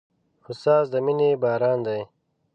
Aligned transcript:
استاد 0.49 0.83
د 0.91 0.95
مینې 1.05 1.29
باران 1.43 1.79
دی. 1.87 2.01